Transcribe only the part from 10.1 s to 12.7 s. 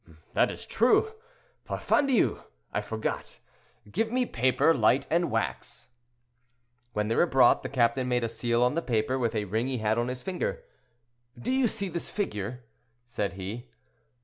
finger. "Do you see this figure?"